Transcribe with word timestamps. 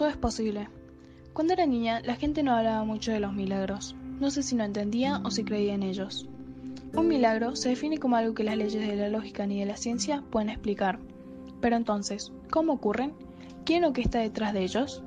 todo 0.00 0.08
es 0.08 0.16
posible. 0.16 0.66
Cuando 1.34 1.52
era 1.52 1.66
niña, 1.66 2.00
la 2.00 2.16
gente 2.16 2.42
no 2.42 2.56
hablaba 2.56 2.84
mucho 2.84 3.12
de 3.12 3.20
los 3.20 3.34
milagros. 3.34 3.94
No 4.18 4.30
sé 4.30 4.42
si 4.42 4.54
no 4.54 4.64
entendía 4.64 5.20
o 5.26 5.30
si 5.30 5.44
creía 5.44 5.74
en 5.74 5.82
ellos. 5.82 6.26
Un 6.94 7.06
milagro 7.06 7.54
se 7.54 7.68
define 7.68 7.98
como 7.98 8.16
algo 8.16 8.32
que 8.32 8.42
las 8.42 8.56
leyes 8.56 8.80
de 8.80 8.96
la 8.96 9.10
lógica 9.10 9.44
ni 9.44 9.60
de 9.60 9.66
la 9.66 9.76
ciencia 9.76 10.24
pueden 10.30 10.48
explicar. 10.48 10.98
Pero 11.60 11.76
entonces, 11.76 12.32
¿cómo 12.50 12.72
ocurren? 12.72 13.12
¿Quién 13.66 13.84
o 13.84 13.92
qué 13.92 14.00
está 14.00 14.20
detrás 14.20 14.54
de 14.54 14.62
ellos? 14.62 15.02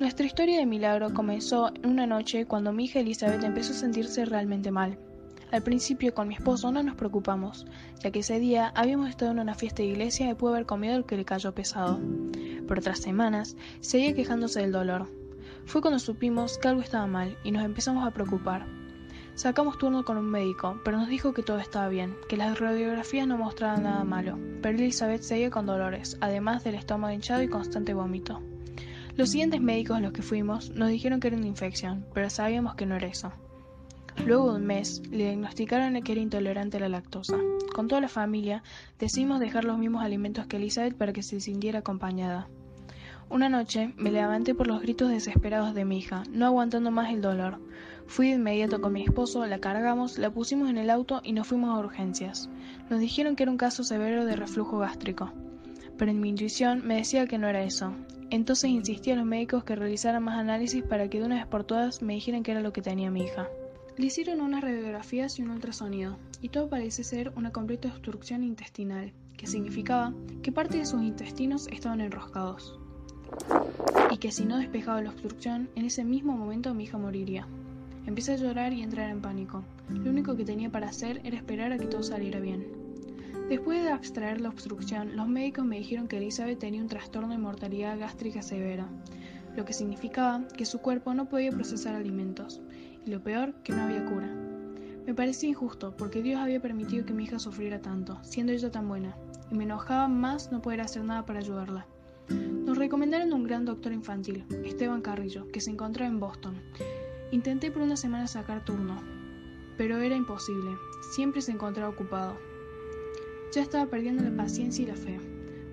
Nuestra 0.00 0.26
historia 0.26 0.58
de 0.58 0.66
milagro 0.66 1.14
comenzó 1.14 1.68
en 1.68 1.90
una 1.90 2.08
noche 2.08 2.44
cuando 2.44 2.72
mi 2.72 2.86
hija 2.86 2.98
Elizabeth 2.98 3.44
empezó 3.44 3.70
a 3.70 3.76
sentirse 3.76 4.24
realmente 4.24 4.72
mal. 4.72 4.98
Al 5.52 5.62
principio 5.62 6.14
con 6.14 6.28
mi 6.28 6.34
esposo 6.34 6.72
no 6.72 6.82
nos 6.82 6.94
preocupamos, 6.94 7.66
ya 8.00 8.10
que 8.10 8.20
ese 8.20 8.40
día 8.40 8.72
habíamos 8.74 9.10
estado 9.10 9.32
en 9.32 9.38
una 9.38 9.54
fiesta 9.54 9.82
de 9.82 9.90
iglesia 9.90 10.30
y 10.30 10.34
pudo 10.34 10.54
haber 10.54 10.64
comido 10.64 10.96
el 10.96 11.04
que 11.04 11.18
le 11.18 11.26
cayó 11.26 11.54
pesado. 11.54 12.00
Pero 12.66 12.80
tras 12.80 13.00
semanas 13.00 13.54
seguía 13.80 14.14
quejándose 14.14 14.60
del 14.60 14.72
dolor. 14.72 15.12
Fue 15.66 15.82
cuando 15.82 15.98
supimos 15.98 16.56
que 16.56 16.68
algo 16.68 16.80
estaba 16.80 17.06
mal 17.06 17.36
y 17.44 17.52
nos 17.52 17.64
empezamos 17.64 18.06
a 18.06 18.12
preocupar. 18.12 18.64
Sacamos 19.34 19.76
turno 19.76 20.06
con 20.06 20.16
un 20.16 20.30
médico, 20.30 20.80
pero 20.86 20.96
nos 20.96 21.08
dijo 21.08 21.34
que 21.34 21.42
todo 21.42 21.58
estaba 21.58 21.88
bien, 21.88 22.16
que 22.30 22.38
las 22.38 22.58
radiografías 22.58 23.26
no 23.26 23.36
mostraban 23.36 23.82
nada 23.82 24.04
malo, 24.04 24.38
pero 24.62 24.78
Elizabeth 24.78 25.20
seguía 25.20 25.50
con 25.50 25.66
dolores, 25.66 26.16
además 26.22 26.64
del 26.64 26.76
estómago 26.76 27.12
hinchado 27.12 27.42
y 27.42 27.48
constante 27.48 27.92
vómito. 27.92 28.40
Los 29.16 29.28
siguientes 29.28 29.60
médicos 29.60 29.98
a 29.98 30.00
los 30.00 30.12
que 30.12 30.22
fuimos 30.22 30.70
nos 30.70 30.88
dijeron 30.88 31.20
que 31.20 31.28
era 31.28 31.36
una 31.36 31.46
infección, 31.46 32.06
pero 32.14 32.30
sabíamos 32.30 32.74
que 32.74 32.86
no 32.86 32.96
era 32.96 33.06
eso. 33.06 33.32
Luego 34.24 34.50
de 34.50 34.58
un 34.58 34.66
mes, 34.66 35.02
le 35.10 35.24
diagnosticaron 35.24 36.00
que 36.02 36.12
era 36.12 36.20
intolerante 36.20 36.76
a 36.76 36.80
la 36.80 36.88
lactosa. 36.88 37.36
Con 37.74 37.88
toda 37.88 38.00
la 38.00 38.08
familia, 38.08 38.62
decidimos 38.98 39.40
dejar 39.40 39.64
los 39.64 39.78
mismos 39.78 40.04
alimentos 40.04 40.46
que 40.46 40.58
Elizabeth 40.58 40.94
para 40.94 41.12
que 41.12 41.22
se 41.22 41.40
sintiera 41.40 41.80
acompañada. 41.80 42.48
Una 43.30 43.48
noche 43.48 43.94
me 43.96 44.10
levanté 44.10 44.54
por 44.54 44.66
los 44.66 44.82
gritos 44.82 45.08
desesperados 45.08 45.74
de 45.74 45.86
mi 45.86 45.98
hija, 45.98 46.22
no 46.30 46.44
aguantando 46.44 46.90
más 46.90 47.10
el 47.10 47.22
dolor. 47.22 47.58
Fui 48.06 48.28
de 48.28 48.34
inmediato 48.34 48.80
con 48.80 48.92
mi 48.92 49.02
esposo, 49.02 49.46
la 49.46 49.58
cargamos, 49.58 50.18
la 50.18 50.30
pusimos 50.30 50.68
en 50.68 50.76
el 50.76 50.90
auto 50.90 51.22
y 51.24 51.32
nos 51.32 51.48
fuimos 51.48 51.70
a 51.70 51.80
urgencias. 51.80 52.50
Nos 52.90 53.00
dijeron 53.00 53.34
que 53.34 53.44
era 53.44 53.52
un 53.52 53.58
caso 53.58 53.84
severo 53.84 54.26
de 54.26 54.36
reflujo 54.36 54.78
gástrico. 54.78 55.32
Pero 55.96 56.10
en 56.10 56.20
mi 56.20 56.28
intuición 56.28 56.86
me 56.86 56.96
decía 56.96 57.26
que 57.26 57.38
no 57.38 57.48
era 57.48 57.62
eso. 57.62 57.94
Entonces 58.28 58.70
insistí 58.70 59.10
a 59.10 59.16
los 59.16 59.24
médicos 59.24 59.64
que 59.64 59.76
realizaran 59.76 60.22
más 60.22 60.38
análisis 60.38 60.82
para 60.82 61.08
que 61.08 61.18
de 61.18 61.24
una 61.24 61.36
vez 61.36 61.46
por 61.46 61.64
todas 61.64 62.02
me 62.02 62.14
dijeran 62.14 62.42
qué 62.42 62.50
era 62.50 62.60
lo 62.60 62.72
que 62.72 62.82
tenía 62.82 63.10
mi 63.10 63.24
hija. 63.24 63.48
Le 63.98 64.06
hicieron 64.06 64.40
unas 64.40 64.62
radiografías 64.62 65.38
y 65.38 65.42
un 65.42 65.50
ultrasonido, 65.50 66.16
y 66.40 66.48
todo 66.48 66.70
parece 66.70 67.04
ser 67.04 67.30
una 67.36 67.52
completa 67.52 67.88
obstrucción 67.88 68.42
intestinal, 68.42 69.12
que 69.36 69.46
significaba 69.46 70.14
que 70.42 70.50
parte 70.50 70.78
de 70.78 70.86
sus 70.86 71.02
intestinos 71.02 71.68
estaban 71.68 72.00
enroscados, 72.00 72.80
y 74.10 74.16
que 74.16 74.32
si 74.32 74.46
no 74.46 74.56
despejaba 74.56 75.02
la 75.02 75.10
obstrucción, 75.10 75.68
en 75.74 75.84
ese 75.84 76.04
mismo 76.04 76.36
momento 76.36 76.72
mi 76.72 76.84
hija 76.84 76.96
moriría. 76.96 77.46
Empecé 78.06 78.32
a 78.32 78.36
llorar 78.36 78.72
y 78.72 78.82
entrar 78.82 79.10
en 79.10 79.20
pánico. 79.20 79.62
Lo 79.90 80.10
único 80.10 80.36
que 80.36 80.44
tenía 80.44 80.70
para 80.70 80.88
hacer 80.88 81.20
era 81.22 81.36
esperar 81.36 81.72
a 81.72 81.78
que 81.78 81.86
todo 81.86 82.02
saliera 82.02 82.40
bien. 82.40 82.66
Después 83.50 83.82
de 83.82 83.90
abstraer 83.90 84.40
la 84.40 84.48
obstrucción, 84.48 85.16
los 85.16 85.28
médicos 85.28 85.66
me 85.66 85.78
dijeron 85.78 86.08
que 86.08 86.16
Elizabeth 86.16 86.58
tenía 86.58 86.80
un 86.80 86.88
trastorno 86.88 87.28
de 87.28 87.38
mortalidad 87.38 87.98
gástrica 87.98 88.40
severa, 88.40 88.88
lo 89.54 89.66
que 89.66 89.74
significaba 89.74 90.46
que 90.48 90.64
su 90.64 90.78
cuerpo 90.78 91.12
no 91.12 91.28
podía 91.28 91.50
procesar 91.50 91.94
alimentos, 91.94 92.62
lo 93.06 93.22
peor, 93.22 93.54
que 93.62 93.72
no 93.72 93.82
había 93.82 94.04
cura. 94.04 94.28
Me 95.06 95.14
parecía 95.14 95.48
injusto, 95.48 95.96
porque 95.96 96.22
Dios 96.22 96.40
había 96.40 96.60
permitido 96.60 97.04
que 97.04 97.12
mi 97.12 97.24
hija 97.24 97.38
sufriera 97.38 97.80
tanto, 97.80 98.18
siendo 98.22 98.52
ella 98.52 98.70
tan 98.70 98.86
buena, 98.86 99.16
y 99.50 99.56
me 99.56 99.64
enojaba 99.64 100.06
más 100.08 100.52
no 100.52 100.62
poder 100.62 100.80
hacer 100.80 101.04
nada 101.04 101.26
para 101.26 101.40
ayudarla. 101.40 101.86
Nos 102.28 102.78
recomendaron 102.78 103.32
un 103.32 103.42
gran 103.42 103.64
doctor 103.64 103.92
infantil, 103.92 104.44
Esteban 104.64 105.02
Carrillo, 105.02 105.48
que 105.52 105.60
se 105.60 105.70
encontraba 105.70 106.10
en 106.10 106.20
Boston. 106.20 106.54
Intenté 107.32 107.70
por 107.70 107.82
una 107.82 107.96
semana 107.96 108.28
sacar 108.28 108.64
turno, 108.64 109.02
pero 109.76 109.98
era 110.00 110.14
imposible, 110.14 110.70
siempre 111.14 111.42
se 111.42 111.50
encontraba 111.50 111.88
ocupado. 111.88 112.36
Ya 113.52 113.62
estaba 113.62 113.90
perdiendo 113.90 114.22
la 114.22 114.36
paciencia 114.36 114.84
y 114.84 114.86
la 114.86 114.96
fe. 114.96 115.18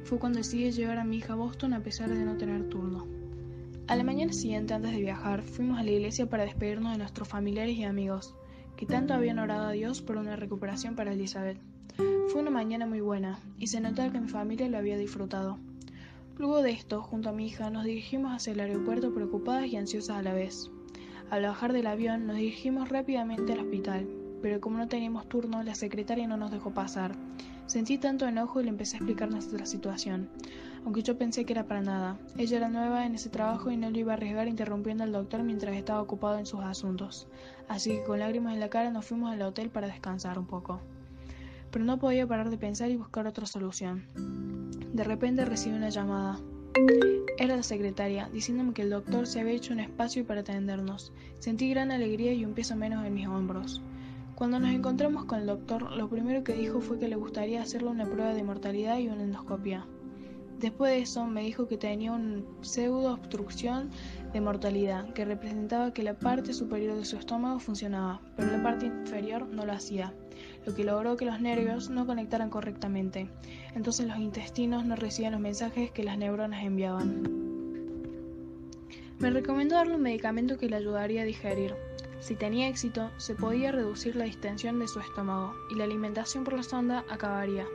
Fue 0.04 0.18
cuando 0.18 0.40
decidí 0.40 0.72
llevar 0.72 0.98
a 0.98 1.04
mi 1.04 1.18
hija 1.18 1.34
a 1.34 1.36
Boston 1.36 1.74
a 1.74 1.84
pesar 1.84 2.10
de 2.10 2.26
no 2.26 2.36
tener 2.36 2.68
turno. 2.70 3.19
A 3.90 3.96
la 3.96 4.04
mañana 4.04 4.32
siguiente, 4.34 4.76
antes 4.76 4.92
de 4.92 5.02
viajar, 5.02 5.42
fuimos 5.42 5.80
a 5.80 5.84
la 5.84 5.90
iglesia 5.90 6.30
para 6.30 6.44
despedirnos 6.44 6.92
de 6.92 7.00
nuestros 7.00 7.28
familiares 7.28 7.76
y 7.76 7.86
amigos, 7.86 8.36
que 8.78 8.86
tanto 8.86 9.16
habían 9.16 9.40
orado 9.40 9.68
a 9.68 9.72
Dios 9.72 10.04
por 10.04 10.18
una 10.18 10.36
recuperación 10.36 10.96
para 10.96 11.14
Elizabeth. 11.14 11.58
Fue 12.28 12.42
una 12.42 12.52
mañana 12.52 12.86
muy 12.86 13.02
buena, 13.02 13.40
y 13.58 13.66
se 13.66 13.82
notaba 13.82 14.12
que 14.12 14.22
mi 14.22 14.28
familia 14.28 14.70
lo 14.70 14.78
había 14.78 14.96
disfrutado. 14.96 15.58
Luego 16.38 16.62
de 16.62 16.70
esto, 16.70 17.02
junto 17.02 17.30
a 17.30 17.32
mi 17.32 17.48
hija, 17.48 17.72
nos 17.72 17.84
dirigimos 17.84 18.32
hacia 18.32 18.54
el 18.54 18.60
aeropuerto 18.60 19.12
preocupadas 19.12 19.66
y 19.66 19.78
ansiosas 19.78 20.18
a 20.18 20.22
la 20.22 20.36
vez. 20.36 20.70
Al 21.32 21.42
bajar 21.42 21.74
del 21.74 21.88
avión, 21.88 22.28
nos 22.28 22.36
dirigimos 22.36 22.90
rápidamente 22.90 23.54
al 23.54 23.62
hospital, 23.62 24.08
pero 24.42 24.62
como 24.62 24.78
no 24.78 24.88
teníamos 24.88 25.28
turno, 25.28 25.64
la 25.64 25.76
secretaria 25.76 26.28
no 26.28 26.38
nos 26.38 26.52
dejó 26.52 26.72
pasar. 26.72 27.16
Sentí 27.66 27.98
tanto 27.98 28.28
enojo 28.28 28.62
y 28.62 28.64
le 28.64 28.70
empecé 28.70 28.96
a 28.96 29.00
explicar 29.00 29.30
nuestra 29.30 29.66
situación 29.66 30.30
aunque 30.86 31.04
yo 31.04 31.18
pensé 31.18 31.46
que 31.46 31.54
era 31.54 31.66
para 31.66 31.82
nada. 31.82 32.18
Ella 32.38 32.58
era 32.58 32.70
nueva 32.70 33.06
en 33.06 33.16
ese 33.16 33.30
trabajo 33.30 33.72
y 33.72 33.78
no 33.78 33.90
le 33.90 34.00
iba 34.00 34.14
a 34.14 34.16
arriesgar 34.16 34.48
interrumpiendo 34.48 35.04
al 35.04 35.12
doctor 35.12 35.44
mientras 35.44 35.76
estaba 35.76 36.02
ocupado 36.02 36.38
en 36.38 36.46
sus 36.46 36.62
asuntos. 36.62 37.28
Así 37.68 37.92
que 37.92 38.04
con 38.04 38.20
lágrimas 38.20 38.54
en 38.54 38.60
la 38.60 38.70
cara 38.70 38.90
nos 38.90 39.06
fuimos 39.06 39.32
al 39.32 39.42
hotel 39.42 39.70
para 39.70 39.88
descansar 39.88 40.40
un 40.40 40.46
poco. 40.46 40.80
Pero 41.72 41.86
no 41.86 42.00
podía 42.00 42.26
parar 42.26 42.50
de 42.50 42.58
pensar 42.58 42.90
y 42.90 42.98
buscar 42.98 43.28
otra 43.28 43.46
solución. 43.46 44.06
De 44.94 45.04
repente 45.04 45.46
recibí 45.46 45.76
una 45.76 45.90
llamada. 45.90 46.40
Era 47.38 47.56
la 47.56 47.64
secretaria, 47.64 48.30
diciéndome 48.34 48.74
que 48.74 48.82
el 48.82 48.90
doctor 48.90 49.28
se 49.28 49.40
había 49.40 49.54
hecho 49.54 49.74
un 49.74 49.80
espacio 49.80 50.26
para 50.26 50.42
atendernos. 50.42 51.14
Sentí 51.40 51.70
gran 51.70 51.92
alegría 51.92 52.34
y 52.34 52.46
un 52.46 52.54
peso 52.54 52.76
menos 52.76 53.06
en 53.06 53.14
mis 53.14 53.28
hombros. 53.28 53.82
Cuando 54.40 54.58
nos 54.58 54.72
encontramos 54.72 55.26
con 55.26 55.42
el 55.42 55.48
doctor, 55.48 55.92
lo 55.92 56.08
primero 56.08 56.46
que 56.46 56.54
dijo 56.54 56.80
fue 56.80 56.98
que 56.98 57.10
le 57.10 57.18
gustaría 57.18 57.62
hacerle 57.62 57.90
una 57.90 58.06
prueba 58.06 58.34
de 58.34 58.42
mortalidad 58.42 58.98
y 58.98 59.10
una 59.10 59.24
endoscopia. 59.24 59.86
Después 60.62 60.94
de 60.94 61.00
eso 61.00 61.26
me 61.26 61.42
dijo 61.42 61.68
que 61.68 61.76
tenía 61.76 62.14
una 62.14 62.42
pseudo 62.62 63.16
obstrucción 63.16 63.90
de 64.32 64.40
mortalidad, 64.40 65.12
que 65.12 65.26
representaba 65.26 65.92
que 65.92 66.04
la 66.04 66.14
parte 66.14 66.54
superior 66.54 66.96
de 66.96 67.04
su 67.04 67.18
estómago 67.18 67.60
funcionaba, 67.60 68.22
pero 68.38 68.50
la 68.50 68.64
parte 68.64 68.86
inferior 68.86 69.46
no 69.46 69.66
lo 69.66 69.74
hacía, 69.74 70.14
lo 70.66 70.74
que 70.74 70.86
logró 70.86 71.18
que 71.18 71.26
los 71.26 71.42
nervios 71.42 71.90
no 71.90 72.06
conectaran 72.06 72.50
correctamente. 72.50 73.30
Entonces 73.76 74.08
los 74.08 74.20
intestinos 74.20 74.86
no 74.86 74.96
recibían 74.96 75.34
los 75.34 75.42
mensajes 75.42 75.92
que 75.92 76.06
las 76.06 76.18
neuronas 76.18 76.64
enviaban. 76.64 77.24
Me 79.20 79.32
recomendó 79.32 79.76
darle 79.76 79.96
un 79.96 80.02
medicamento 80.02 80.58
que 80.58 80.70
le 80.70 80.78
ayudaría 80.78 81.24
a 81.24 81.26
digerir. 81.26 81.76
Si 82.20 82.36
tenía 82.36 82.68
éxito, 82.68 83.12
se 83.18 83.36
podía 83.36 83.72
reducir 83.72 84.16
la 84.16 84.26
distensión 84.26 84.80
de 84.80 84.88
su 84.88 85.00
estómago 85.00 85.54
y 85.72 85.76
la 85.76 85.86
alimentación 85.86 86.44
por 86.44 86.54
la 86.54 86.64
sonda 86.64 87.06
acabaría. 87.10 87.66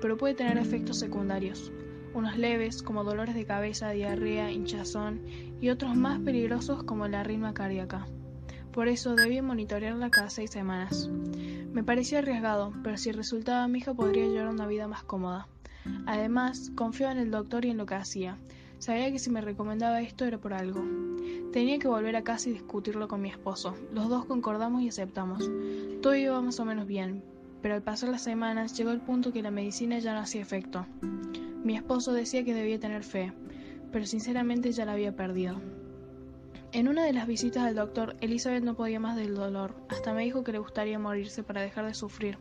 Pero 0.00 0.16
puede 0.16 0.34
tener 0.34 0.58
efectos 0.58 0.98
secundarios, 0.98 1.72
unos 2.14 2.36
leves 2.36 2.82
como 2.82 3.04
dolores 3.04 3.34
de 3.34 3.46
cabeza, 3.46 3.90
diarrea, 3.90 4.50
hinchazón 4.50 5.22
y 5.60 5.70
otros 5.70 5.94
más 5.94 6.20
peligrosos 6.20 6.82
como 6.82 7.06
la 7.06 7.20
arritmia 7.20 7.54
cardíaca. 7.54 8.06
Por 8.72 8.88
eso 8.88 9.14
debía 9.14 9.42
monitorearla 9.42 10.10
cada 10.10 10.30
seis 10.30 10.50
semanas. 10.50 11.08
Me 11.72 11.84
parecía 11.84 12.18
arriesgado, 12.18 12.72
pero 12.82 12.96
si 12.96 13.12
resultaba 13.12 13.68
mi 13.68 13.78
hija 13.78 13.94
podría 13.94 14.26
llevar 14.26 14.48
una 14.48 14.66
vida 14.66 14.88
más 14.88 15.04
cómoda. 15.04 15.48
Además, 16.06 16.72
confiaba 16.74 17.12
en 17.12 17.18
el 17.18 17.30
doctor 17.30 17.64
y 17.64 17.70
en 17.70 17.76
lo 17.76 17.86
que 17.86 17.94
hacía. 17.94 18.38
Sabía 18.78 19.10
que 19.10 19.18
si 19.18 19.30
me 19.30 19.40
recomendaba 19.40 20.00
esto 20.00 20.24
era 20.24 20.38
por 20.38 20.52
algo. 20.52 20.84
Tenía 21.52 21.78
que 21.78 21.88
volver 21.88 22.16
a 22.16 22.24
casa 22.24 22.48
y 22.48 22.52
discutirlo 22.52 23.08
con 23.08 23.20
mi 23.20 23.30
esposo. 23.30 23.74
Los 23.92 24.08
dos 24.08 24.24
concordamos 24.26 24.82
y 24.82 24.88
aceptamos. 24.88 25.50
Todo 26.02 26.14
iba 26.14 26.40
más 26.40 26.60
o 26.60 26.64
menos 26.64 26.86
bien, 26.86 27.22
pero 27.62 27.74
al 27.74 27.82
pasar 27.82 28.10
las 28.10 28.22
semanas 28.22 28.76
llegó 28.76 28.90
el 28.90 29.00
punto 29.00 29.32
que 29.32 29.42
la 29.42 29.50
medicina 29.50 29.98
ya 29.98 30.14
no 30.14 30.20
hacía 30.20 30.42
efecto. 30.42 30.86
Mi 31.64 31.76
esposo 31.76 32.12
decía 32.12 32.44
que 32.44 32.54
debía 32.54 32.78
tener 32.78 33.02
fe, 33.02 33.32
pero 33.90 34.06
sinceramente 34.06 34.72
ya 34.72 34.84
la 34.84 34.92
había 34.92 35.16
perdido. 35.16 35.60
En 36.72 36.86
una 36.86 37.04
de 37.04 37.14
las 37.14 37.26
visitas 37.26 37.64
al 37.64 37.74
doctor, 37.74 38.14
Elizabeth 38.20 38.62
no 38.62 38.74
podía 38.74 39.00
más 39.00 39.16
del 39.16 39.34
dolor, 39.34 39.74
hasta 39.88 40.12
me 40.12 40.24
dijo 40.24 40.44
que 40.44 40.52
le 40.52 40.58
gustaría 40.58 40.98
morirse 40.98 41.42
para 41.42 41.62
dejar 41.62 41.86
de 41.86 41.94
sufrir. 41.94 42.38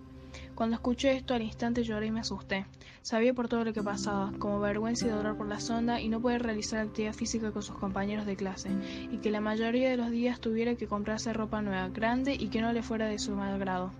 Cuando 0.55 0.75
escuché 0.75 1.15
esto 1.15 1.33
al 1.33 1.41
instante 1.41 1.83
lloré 1.83 2.07
y 2.07 2.11
me 2.11 2.21
asusté. 2.21 2.65
Sabía 3.01 3.33
por 3.33 3.47
todo 3.47 3.63
lo 3.63 3.73
que 3.73 3.83
pasaba, 3.83 4.31
como 4.39 4.59
vergüenza 4.59 5.07
y 5.07 5.09
dolor 5.09 5.37
por 5.37 5.47
la 5.47 5.59
sonda 5.59 6.01
y 6.01 6.09
no 6.09 6.21
poder 6.21 6.43
realizar 6.43 6.79
actividad 6.79 7.13
física 7.13 7.51
con 7.51 7.63
sus 7.63 7.77
compañeros 7.77 8.25
de 8.25 8.35
clase, 8.35 8.69
y 9.11 9.17
que 9.17 9.31
la 9.31 9.41
mayoría 9.41 9.89
de 9.89 9.97
los 9.97 10.11
días 10.11 10.39
tuviera 10.39 10.75
que 10.75 10.87
comprarse 10.87 11.33
ropa 11.33 11.61
nueva, 11.61 11.89
grande 11.89 12.33
y 12.33 12.49
que 12.49 12.61
no 12.61 12.73
le 12.73 12.83
fuera 12.83 13.07
de 13.07 13.19
su 13.19 13.35
mal 13.35 13.59
grado 13.59 13.91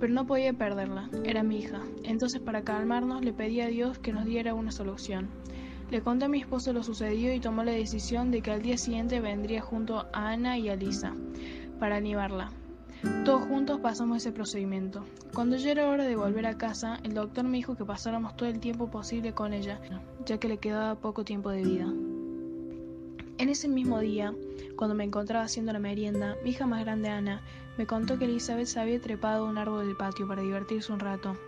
pero 0.00 0.14
no 0.14 0.26
podía 0.26 0.54
perderla, 0.54 1.10
era 1.24 1.42
mi 1.42 1.58
hija. 1.58 1.82
Entonces 2.04 2.40
para 2.40 2.62
calmarnos 2.62 3.22
le 3.22 3.34
pedí 3.34 3.60
a 3.60 3.66
Dios 3.66 3.98
que 3.98 4.12
nos 4.12 4.24
diera 4.24 4.54
una 4.54 4.72
solución. 4.72 5.28
Le 5.90 6.00
conté 6.00 6.24
a 6.24 6.28
mi 6.28 6.40
esposo 6.40 6.72
lo 6.72 6.82
sucedido 6.82 7.34
y 7.34 7.40
tomó 7.40 7.64
la 7.64 7.72
decisión 7.72 8.30
de 8.30 8.40
que 8.40 8.50
al 8.50 8.62
día 8.62 8.78
siguiente 8.78 9.20
vendría 9.20 9.60
junto 9.60 10.06
a 10.12 10.30
Ana 10.30 10.56
y 10.56 10.68
a 10.70 10.76
Lisa 10.76 11.14
para 11.78 11.96
animarla. 11.96 12.50
Todos 13.24 13.46
juntos 13.46 13.80
pasamos 13.80 14.18
ese 14.18 14.32
procedimiento. 14.32 15.04
Cuando 15.34 15.56
ya 15.56 15.70
era 15.70 15.88
hora 15.88 16.04
de 16.04 16.16
volver 16.16 16.46
a 16.46 16.58
casa, 16.58 16.98
el 17.02 17.14
doctor 17.14 17.44
me 17.44 17.56
dijo 17.56 17.74
que 17.76 17.84
pasáramos 17.84 18.36
todo 18.36 18.48
el 18.48 18.60
tiempo 18.60 18.90
posible 18.90 19.32
con 19.32 19.52
ella, 19.54 19.80
ya 20.26 20.38
que 20.38 20.48
le 20.48 20.58
quedaba 20.58 20.96
poco 20.96 21.24
tiempo 21.24 21.50
de 21.50 21.62
vida. 21.62 21.86
En 23.38 23.48
ese 23.48 23.68
mismo 23.68 24.00
día, 24.00 24.34
cuando 24.76 24.94
me 24.94 25.04
encontraba 25.04 25.44
haciendo 25.44 25.72
la 25.72 25.78
merienda, 25.78 26.36
mi 26.44 26.50
hija 26.50 26.66
más 26.66 26.84
grande 26.84 27.08
Ana 27.08 27.40
me 27.78 27.86
contó 27.86 28.18
que 28.18 28.26
Elizabeth 28.26 28.66
se 28.66 28.80
había 28.80 29.00
trepado 29.00 29.46
a 29.46 29.50
un 29.50 29.56
árbol 29.56 29.86
del 29.86 29.96
patio 29.96 30.28
para 30.28 30.42
divertirse 30.42 30.92
un 30.92 31.00
rato, 31.00 31.38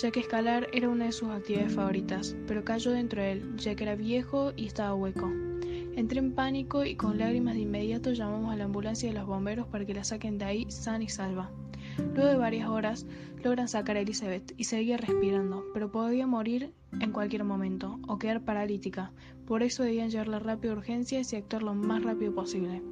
ya 0.00 0.12
que 0.12 0.20
escalar 0.20 0.68
era 0.72 0.88
una 0.88 1.06
de 1.06 1.12
sus 1.12 1.30
actividades 1.30 1.74
favoritas, 1.74 2.36
pero 2.46 2.64
cayó 2.64 2.92
dentro 2.92 3.20
de 3.20 3.32
él, 3.32 3.56
ya 3.56 3.74
que 3.74 3.82
era 3.82 3.96
viejo 3.96 4.52
y 4.54 4.66
estaba 4.66 4.94
hueco. 4.94 5.32
Entré 5.94 6.20
en 6.20 6.32
pánico 6.32 6.84
y 6.84 6.96
con 6.96 7.18
lágrimas 7.18 7.54
de 7.54 7.60
inmediato 7.60 8.12
llamamos 8.12 8.52
a 8.52 8.56
la 8.56 8.64
ambulancia 8.64 9.10
de 9.10 9.14
los 9.14 9.26
bomberos 9.26 9.66
para 9.66 9.84
que 9.84 9.92
la 9.92 10.04
saquen 10.04 10.38
de 10.38 10.46
ahí 10.46 10.66
sana 10.70 11.04
y 11.04 11.08
salva. 11.08 11.50
Luego 12.14 12.30
de 12.30 12.36
varias 12.36 12.68
horas 12.68 13.06
logran 13.44 13.68
sacar 13.68 13.96
a 13.96 14.00
Elizabeth 14.00 14.54
y 14.56 14.64
seguía 14.64 14.96
respirando, 14.96 15.64
pero 15.74 15.92
podía 15.92 16.26
morir 16.26 16.72
en 17.00 17.12
cualquier 17.12 17.44
momento 17.44 17.98
o 18.08 18.18
quedar 18.18 18.40
paralítica. 18.40 19.12
Por 19.46 19.62
eso 19.62 19.82
debían 19.82 20.10
llevarla 20.10 20.38
rápido 20.38 20.72
a 20.72 20.76
urgencias 20.78 21.32
y 21.32 21.36
actuar 21.36 21.62
lo 21.62 21.74
más 21.74 22.02
rápido 22.02 22.34
posible. 22.34 22.82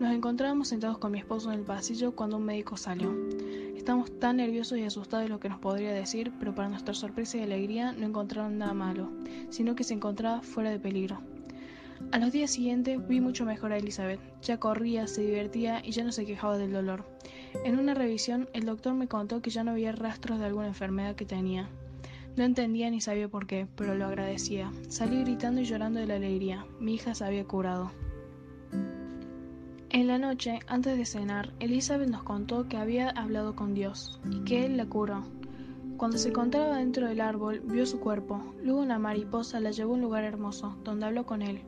Nos 0.00 0.14
encontrábamos 0.14 0.68
sentados 0.68 0.96
con 0.96 1.12
mi 1.12 1.18
esposo 1.18 1.52
en 1.52 1.58
el 1.58 1.64
pasillo 1.66 2.12
cuando 2.12 2.38
un 2.38 2.44
médico 2.44 2.78
salió. 2.78 3.14
Estamos 3.76 4.18
tan 4.18 4.38
nerviosos 4.38 4.78
y 4.78 4.84
asustados 4.84 5.24
de 5.24 5.28
lo 5.28 5.40
que 5.40 5.48
nos 5.50 5.58
podría 5.58 5.92
decir, 5.92 6.32
pero 6.38 6.54
para 6.54 6.68
nuestra 6.68 6.94
sorpresa 6.94 7.36
y 7.36 7.42
alegría 7.42 7.92
no 7.92 8.06
encontraron 8.06 8.56
nada 8.56 8.72
malo, 8.72 9.10
sino 9.50 9.74
que 9.74 9.84
se 9.84 9.94
encontraba 9.94 10.40
fuera 10.40 10.70
de 10.70 10.80
peligro. 10.80 11.20
A 12.12 12.18
los 12.18 12.32
días 12.32 12.50
siguientes 12.50 13.06
vi 13.06 13.20
mucho 13.20 13.44
mejor 13.44 13.72
a 13.72 13.76
Elizabeth. 13.76 14.20
Ya 14.42 14.58
corría, 14.58 15.06
se 15.06 15.22
divertía 15.22 15.82
y 15.84 15.90
ya 15.90 16.04
no 16.04 16.12
se 16.12 16.24
quejaba 16.24 16.56
del 16.56 16.72
dolor. 16.72 17.04
En 17.64 17.78
una 17.78 17.94
revisión, 17.94 18.48
el 18.52 18.64
doctor 18.64 18.94
me 18.94 19.08
contó 19.08 19.42
que 19.42 19.50
ya 19.50 19.64
no 19.64 19.72
había 19.72 19.92
rastros 19.92 20.38
de 20.38 20.46
alguna 20.46 20.68
enfermedad 20.68 21.16
que 21.16 21.26
tenía. 21.26 21.68
No 22.36 22.44
entendía 22.44 22.88
ni 22.88 23.00
sabía 23.00 23.28
por 23.28 23.46
qué, 23.46 23.66
pero 23.74 23.94
lo 23.94 24.06
agradecía. 24.06 24.72
Salí 24.88 25.20
gritando 25.22 25.60
y 25.60 25.64
llorando 25.64 26.00
de 26.00 26.06
la 26.06 26.14
alegría. 26.14 26.66
Mi 26.80 26.94
hija 26.94 27.14
se 27.14 27.24
había 27.24 27.44
curado. 27.44 27.90
En 29.90 30.06
la 30.06 30.18
noche, 30.18 30.60
antes 30.66 30.96
de 30.96 31.04
cenar, 31.04 31.52
Elizabeth 31.60 32.08
nos 32.08 32.22
contó 32.22 32.68
que 32.68 32.76
había 32.76 33.10
hablado 33.10 33.56
con 33.56 33.74
Dios 33.74 34.20
y 34.30 34.44
que 34.44 34.64
Él 34.66 34.76
la 34.76 34.86
curó. 34.86 35.24
Cuando 35.96 36.16
se 36.16 36.28
encontraba 36.28 36.76
dentro 36.76 37.08
del 37.08 37.20
árbol, 37.20 37.60
vio 37.64 37.84
su 37.84 37.98
cuerpo. 37.98 38.54
Luego 38.62 38.80
una 38.80 39.00
mariposa 39.00 39.58
la 39.58 39.72
llevó 39.72 39.92
a 39.92 39.96
un 39.96 40.02
lugar 40.02 40.22
hermoso, 40.22 40.76
donde 40.84 41.06
habló 41.06 41.26
con 41.26 41.42
Él. 41.42 41.62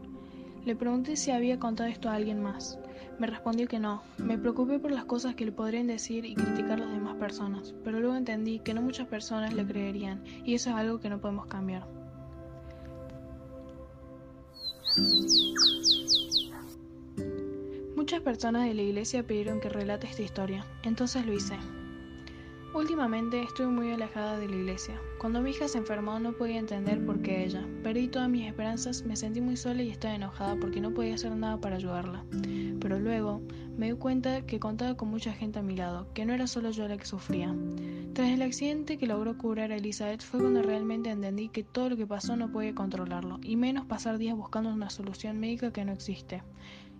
Le 0.64 0.76
pregunté 0.76 1.16
si 1.16 1.30
había 1.30 1.58
contado 1.58 1.88
esto 1.88 2.10
a 2.10 2.14
alguien 2.14 2.42
más. 2.42 2.78
Me 3.18 3.26
respondió 3.26 3.66
que 3.66 3.78
no. 3.78 4.02
Me 4.18 4.38
preocupé 4.38 4.78
por 4.78 4.90
las 4.90 5.04
cosas 5.04 5.34
que 5.34 5.44
le 5.44 5.52
podrían 5.52 5.86
decir 5.86 6.24
y 6.24 6.34
criticar 6.34 6.78
las 6.78 6.90
demás 6.90 7.16
personas, 7.16 7.74
pero 7.82 8.00
luego 8.00 8.16
entendí 8.16 8.60
que 8.60 8.74
no 8.74 8.82
muchas 8.82 9.06
personas 9.06 9.54
le 9.54 9.66
creerían, 9.66 10.22
y 10.44 10.54
eso 10.54 10.70
es 10.70 10.76
algo 10.76 11.00
que 11.00 11.08
no 11.08 11.20
podemos 11.20 11.46
cambiar. 11.46 11.86
Muchas 17.96 18.20
personas 18.20 18.64
de 18.64 18.74
la 18.74 18.82
iglesia 18.82 19.26
pidieron 19.26 19.60
que 19.60 19.68
relate 19.68 20.06
esta 20.06 20.22
historia, 20.22 20.66
entonces 20.82 21.24
lo 21.24 21.32
hice. 21.32 21.56
Últimamente 22.72 23.42
estoy 23.42 23.66
muy 23.66 23.90
alejada 23.90 24.38
de 24.38 24.46
la 24.48 24.54
iglesia. 24.54 25.00
Cuando 25.18 25.42
mi 25.42 25.50
hija 25.50 25.66
se 25.66 25.78
enfermó 25.78 26.20
no 26.20 26.32
podía 26.32 26.60
entender 26.60 27.04
por 27.04 27.20
qué 27.20 27.44
ella. 27.44 27.66
Perdí 27.82 28.06
todas 28.06 28.28
mis 28.28 28.46
esperanzas, 28.46 29.04
me 29.04 29.16
sentí 29.16 29.40
muy 29.40 29.56
sola 29.56 29.82
y 29.82 29.90
estaba 29.90 30.14
enojada 30.14 30.54
porque 30.54 30.80
no 30.80 30.94
podía 30.94 31.16
hacer 31.16 31.34
nada 31.34 31.60
para 31.60 31.76
ayudarla. 31.76 32.24
Pero 32.80 33.00
luego 33.00 33.42
me 33.76 33.90
di 33.90 33.98
cuenta 33.98 34.46
que 34.46 34.60
contaba 34.60 34.96
con 34.96 35.08
mucha 35.08 35.32
gente 35.32 35.58
a 35.58 35.62
mi 35.62 35.74
lado, 35.74 36.06
que 36.14 36.24
no 36.24 36.32
era 36.32 36.46
solo 36.46 36.70
yo 36.70 36.86
la 36.86 36.96
que 36.96 37.06
sufría. 37.06 37.52
Tras 38.12 38.28
el 38.28 38.42
accidente 38.42 38.98
que 38.98 39.08
logró 39.08 39.36
curar 39.36 39.72
a 39.72 39.76
Elizabeth 39.76 40.22
fue 40.22 40.38
cuando 40.38 40.62
realmente 40.62 41.10
entendí 41.10 41.48
que 41.48 41.64
todo 41.64 41.90
lo 41.90 41.96
que 41.96 42.06
pasó 42.06 42.36
no 42.36 42.52
podía 42.52 42.74
controlarlo, 42.74 43.40
y 43.42 43.56
menos 43.56 43.86
pasar 43.86 44.16
días 44.16 44.36
buscando 44.36 44.72
una 44.72 44.90
solución 44.90 45.40
médica 45.40 45.72
que 45.72 45.84
no 45.84 45.92
existe. 45.92 46.42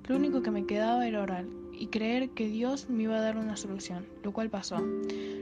Lo 0.08 0.16
único 0.16 0.42
que 0.42 0.50
me 0.50 0.66
quedaba 0.66 1.06
era 1.06 1.22
orar 1.22 1.44
y 1.72 1.86
creer 1.86 2.30
que 2.30 2.48
Dios 2.48 2.90
me 2.90 3.04
iba 3.04 3.16
a 3.16 3.20
dar 3.20 3.38
una 3.38 3.56
solución, 3.56 4.06
lo 4.22 4.32
cual 4.32 4.50
pasó. 4.50 4.78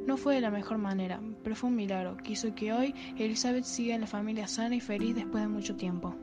No 0.06 0.16
fue 0.16 0.36
de 0.36 0.40
la 0.40 0.50
mejor 0.50 0.78
manera, 0.78 1.20
pero 1.42 1.56
fue 1.56 1.70
un 1.70 1.76
milagro 1.76 2.16
que 2.16 2.32
hizo 2.32 2.54
que 2.54 2.72
hoy 2.72 2.94
Elizabeth 3.18 3.64
siga 3.64 3.94
en 3.94 4.02
la 4.02 4.06
familia 4.06 4.46
sana 4.46 4.76
y 4.76 4.80
feliz 4.80 5.16
después 5.16 5.42
de 5.42 5.48
mucho 5.48 5.74
tiempo. 5.74 6.14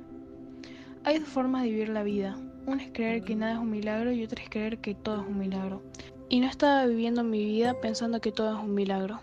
Hay 1.03 1.19
dos 1.19 1.27
formas 1.27 1.63
de 1.63 1.69
vivir 1.69 1.89
la 1.89 2.03
vida. 2.03 2.37
Una 2.65 2.83
es 2.83 2.91
creer 2.91 3.23
que 3.23 3.35
nada 3.35 3.53
es 3.53 3.59
un 3.59 3.69
milagro 3.69 4.11
y 4.11 4.23
otra 4.23 4.41
es 4.41 4.49
creer 4.49 4.79
que 4.79 4.95
todo 4.95 5.21
es 5.21 5.27
un 5.27 5.37
milagro. 5.37 5.83
Y 6.29 6.39
no 6.39 6.47
estaba 6.47 6.85
viviendo 6.85 7.23
mi 7.23 7.45
vida 7.45 7.79
pensando 7.79 8.21
que 8.21 8.31
todo 8.31 8.57
es 8.57 8.63
un 8.63 8.73
milagro. 8.73 9.19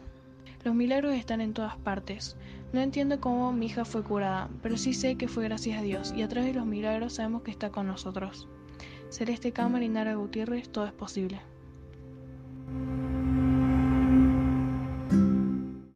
Los 0.62 0.74
milagros 0.74 1.14
están 1.14 1.40
en 1.40 1.54
todas 1.54 1.76
partes. 1.78 2.36
No 2.72 2.80
entiendo 2.80 3.18
cómo 3.18 3.52
mi 3.52 3.66
hija 3.66 3.84
fue 3.84 4.04
curada, 4.04 4.48
pero 4.62 4.76
sí 4.76 4.94
sé 4.94 5.16
que 5.16 5.26
fue 5.26 5.44
gracias 5.44 5.80
a 5.80 5.82
Dios 5.82 6.14
y 6.16 6.22
a 6.22 6.28
través 6.28 6.52
de 6.52 6.60
los 6.60 6.66
milagros 6.66 7.14
sabemos 7.14 7.42
que 7.42 7.50
está 7.50 7.70
con 7.70 7.88
nosotros. 7.88 8.46
Celeste 9.12 9.52
Cámara 9.52 9.84
y 9.84 9.90
Nara 9.90 10.14
Gutiérrez, 10.14 10.70
todo 10.70 10.86
es 10.86 10.92
posible. 10.92 11.38